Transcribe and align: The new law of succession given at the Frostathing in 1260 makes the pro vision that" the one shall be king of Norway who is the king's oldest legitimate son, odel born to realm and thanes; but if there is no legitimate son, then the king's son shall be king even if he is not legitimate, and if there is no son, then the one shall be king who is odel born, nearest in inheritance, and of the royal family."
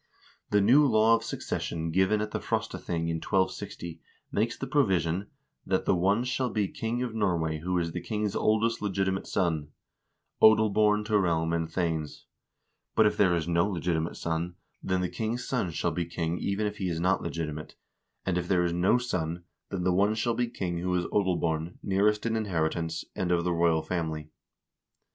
The 0.49 0.61
new 0.61 0.83
law 0.87 1.15
of 1.15 1.23
succession 1.23 1.91
given 1.91 2.21
at 2.21 2.31
the 2.31 2.39
Frostathing 2.39 3.07
in 3.07 3.17
1260 3.17 4.01
makes 4.31 4.57
the 4.57 4.65
pro 4.65 4.83
vision 4.83 5.27
that" 5.63 5.85
the 5.85 5.93
one 5.93 6.23
shall 6.23 6.49
be 6.49 6.69
king 6.69 7.03
of 7.03 7.13
Norway 7.13 7.59
who 7.59 7.77
is 7.77 7.91
the 7.91 8.01
king's 8.01 8.35
oldest 8.35 8.81
legitimate 8.81 9.27
son, 9.27 9.67
odel 10.41 10.71
born 10.73 11.03
to 11.03 11.19
realm 11.19 11.53
and 11.53 11.71
thanes; 11.71 12.25
but 12.95 13.05
if 13.05 13.15
there 13.15 13.35
is 13.35 13.47
no 13.47 13.69
legitimate 13.69 14.15
son, 14.15 14.55
then 14.81 15.01
the 15.01 15.07
king's 15.07 15.47
son 15.47 15.69
shall 15.69 15.91
be 15.91 16.05
king 16.07 16.39
even 16.39 16.65
if 16.65 16.77
he 16.77 16.89
is 16.89 16.99
not 16.99 17.21
legitimate, 17.21 17.75
and 18.25 18.39
if 18.39 18.47
there 18.47 18.63
is 18.63 18.73
no 18.73 18.97
son, 18.97 19.43
then 19.69 19.83
the 19.83 19.93
one 19.93 20.15
shall 20.15 20.33
be 20.33 20.47
king 20.47 20.79
who 20.79 20.95
is 20.95 21.05
odel 21.13 21.37
born, 21.39 21.77
nearest 21.83 22.25
in 22.25 22.35
inheritance, 22.35 23.05
and 23.15 23.31
of 23.31 23.43
the 23.43 23.53
royal 23.53 23.83
family." 23.83 24.31